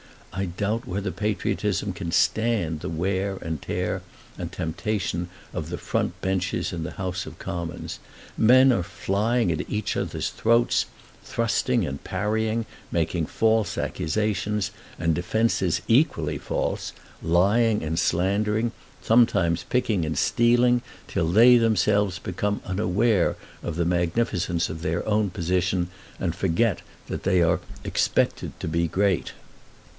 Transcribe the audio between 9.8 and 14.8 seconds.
other's throats, thrusting and parrying, making false accusations